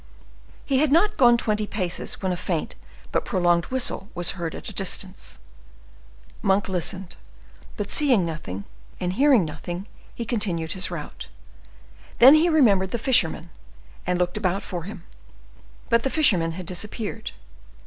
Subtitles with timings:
[0.65, 2.73] He had not gone twenty paces, when a faint
[3.11, 5.37] but prolonged whistle was heard at a distance.
[6.41, 7.17] Monk listened,
[7.77, 8.63] but seeing nothing
[8.99, 9.85] and hearing nothing,
[10.15, 11.27] he continued his route.
[12.17, 13.51] Then he remembered the fisherman,
[14.07, 15.03] and looked about for him;
[15.87, 17.33] but the fisherman had disappeared.